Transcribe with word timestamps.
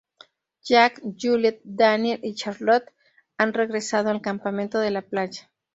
Jack, 0.63 0.99
Juliet, 1.15 1.61
Daniel 1.63 2.21
y 2.23 2.33
Charlotte 2.33 2.91
han 3.37 3.53
regresado 3.53 4.09
al 4.09 4.19
campamento 4.19 4.79
de 4.79 4.89
la 4.89 5.03
playa. 5.03 5.47